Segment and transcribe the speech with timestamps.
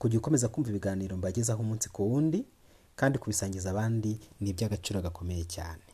[0.00, 2.38] kujya ukomeza kumva ibiganiro mbagezaho umunsi ku wundi
[2.98, 5.84] kandi kubisangiza abandi ni iby'agaciro gakomeye cyane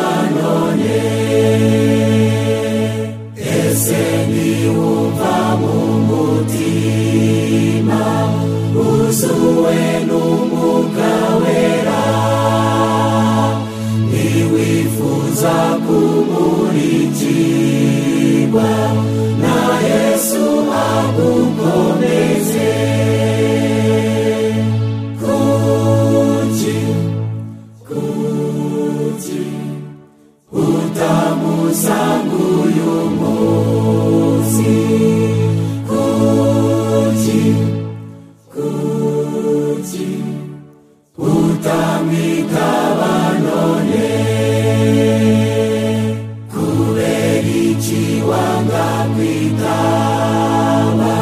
[49.20, 51.16] witaba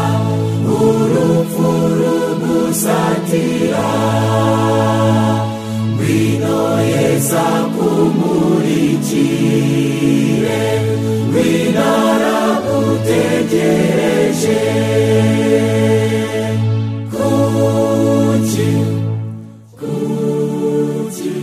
[0.81, 3.89] urupfu rugusatira
[5.91, 6.61] ngwino
[6.91, 7.45] yeza
[7.75, 10.63] kumurikire
[11.27, 14.59] ngwino aragutegereje
[17.13, 18.69] kuki
[19.79, 21.37] kuki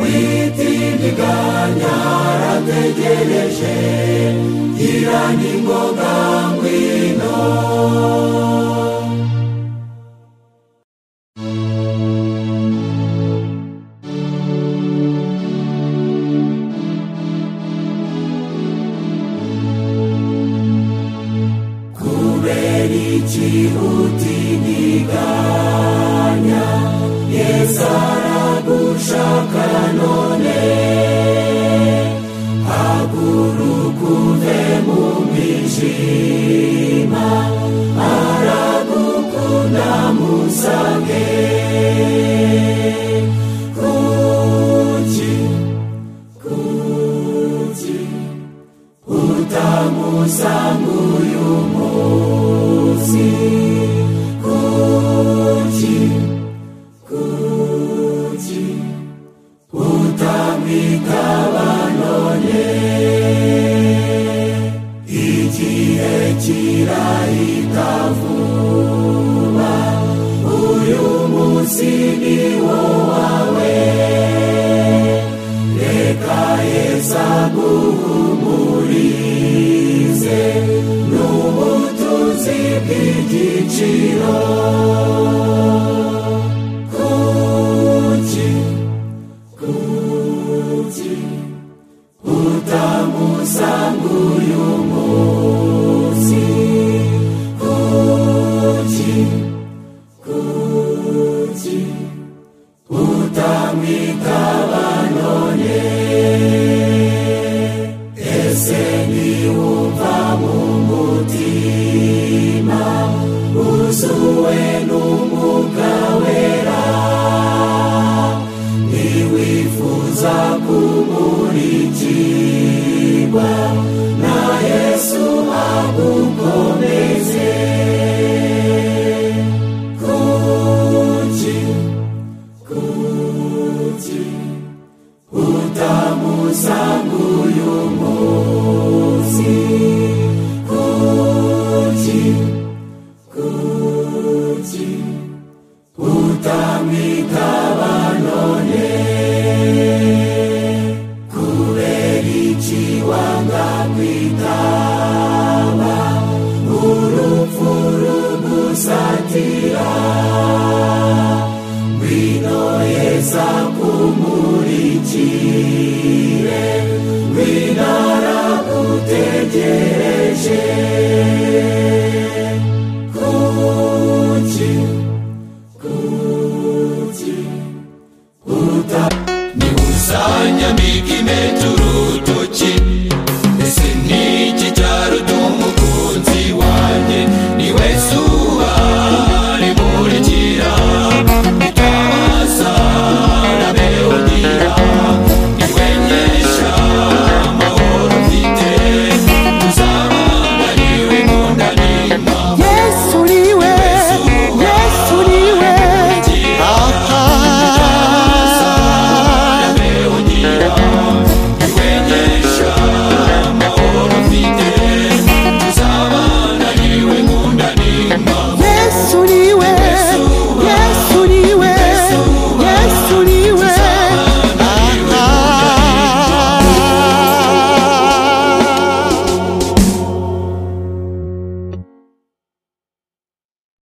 [0.00, 1.92] witindiganya
[2.30, 3.76] arategereje
[4.90, 6.07] irani ngoga
[28.98, 30.64] ushaka none
[32.70, 37.24] haguruka uve mu mwijima
[38.10, 41.57] aragukunda musange